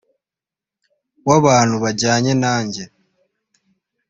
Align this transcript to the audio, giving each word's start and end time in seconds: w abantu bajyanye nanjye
w 1.27 1.31
abantu 1.39 1.75
bajyanye 1.83 2.33
nanjye 2.43 2.83